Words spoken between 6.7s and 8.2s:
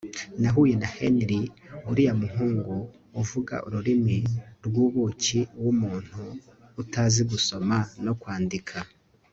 utazi gusoma no